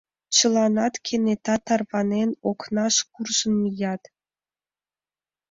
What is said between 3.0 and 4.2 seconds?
куржын мият.